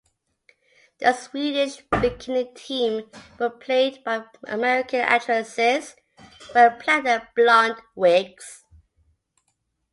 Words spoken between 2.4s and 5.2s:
Team were played by American